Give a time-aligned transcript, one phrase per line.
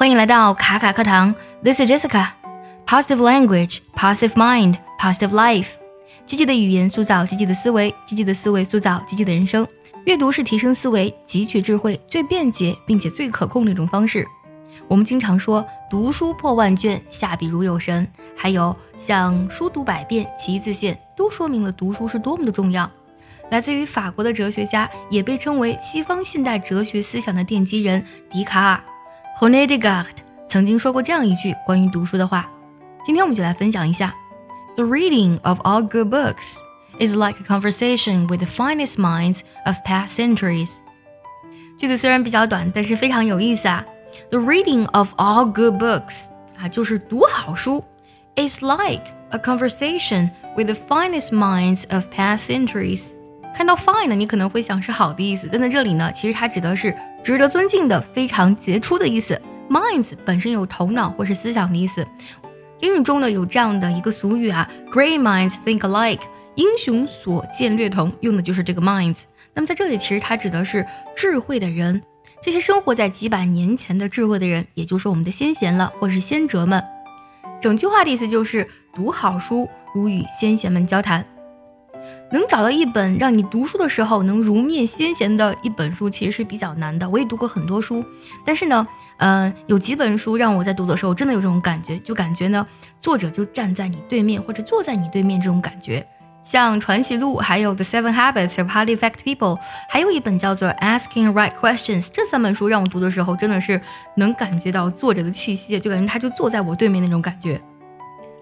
[0.00, 2.28] 欢迎来到卡卡课堂，This is Jessica。
[2.86, 5.72] Positive language, positive mind, positive life。
[6.24, 9.68] 积极的语言塑造积极的思维，积极的思维塑造积极的人生。
[10.06, 14.26] 阅读是提升思维、汲取智慧最便捷并且最可控的一种方式。
[14.88, 22.90] 我们经常说“读书破万卷，下笔如有神”，还有像“书读百遍，其义自现”，都说明了读书是多么的重要。
[23.50, 28.82] 来自于法国的哲学家，也被称为西方现代哲学思想的奠基人笛卡尔
[29.39, 30.17] （René Descartes）
[30.47, 32.49] 曾经说过这样一句关于读书的话。
[33.05, 34.13] 今天我们就来分享一下：“
[34.75, 36.57] The reading of all good books
[36.99, 40.77] is like a conversation with the finest minds of past centuries。”
[41.77, 43.85] 句子虽然比较短，但是非常有意思啊。
[44.29, 46.25] The reading of all good books
[46.57, 47.83] 啊，就是读好书，
[48.35, 53.11] is like a conversation with the finest minds of past centuries。
[53.54, 59.40] 看到 fine 呢，你可能会想是好的意思，但在这里呢，其实它指的是值得尊敬的、非常杰出的意思。
[59.68, 62.06] Minds 本身有头脑或是思想的意思。
[62.80, 66.20] 英语中呢有这样的一个俗语啊，Great minds think alike，
[66.54, 69.22] 英雄所见略同，用的就是这个 minds。
[69.52, 72.02] 那么在这里，其实它指的是智慧的人，
[72.42, 76.82] 这些生活在几百年前的智慧的人，也就是我们的先贤了，或是先哲们。
[77.60, 81.24] 整句话的意思就是读好书，如与先贤们交谈。
[82.32, 87.08] 能找到一本让你读书的时候能如面先贤的一本书，其实是比较难的。
[87.08, 88.04] 我也读过很多书，
[88.44, 88.86] 但是呢，
[89.18, 92.66] 嗯，有几本书让我在读的时候真的有这种感觉，就感觉呢，
[93.00, 96.06] 作者就站在你对面或者坐在你对面这种感觉。
[96.42, 99.56] 像《传奇录》，还有《The Seven Habits of Highly Effective People》，
[99.90, 103.78] 还有一本叫做《Asking Right Questions》，这三本书让我读的时候真的是
[104.16, 107.60] 能感觉到作者的气息，就感觉他就坐在我对面那种感觉，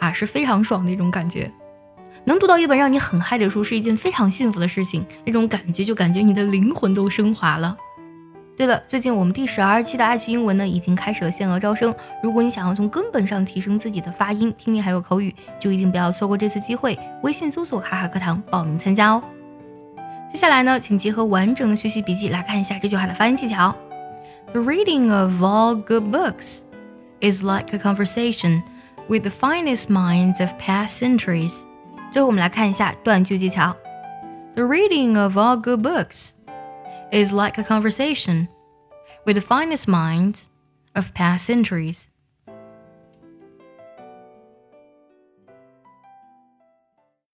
[0.00, 1.48] 啊，是非常爽的一种感觉。
[2.24, 7.76] 能读到一本让你很嗨的书是一件非常幸福的事情，那种感觉就感觉你的灵魂都升华了。
[8.56, 16.96] 对了，最近我们第十二期的爱趣英文呢已经开始了限额招生，如果你想要从根本上提升自己的发音、听力还有口语，就一定不要错过这次机会。
[17.24, 19.22] 微信搜索“卡卡课堂”报名参加哦。
[20.32, 23.74] 接下来呢，请结合完整的学习笔记来看一下这句话的发音技巧。
[24.52, 26.60] The reading of all good books
[27.20, 28.62] is like a conversation
[29.08, 31.64] with the finest minds of past centuries.
[32.13, 33.75] 最后，我们来看一下断句技巧。
[34.55, 36.31] The reading of all good books
[37.11, 38.47] is like a conversation
[39.25, 40.43] with the finest minds
[40.93, 42.05] of past centuries.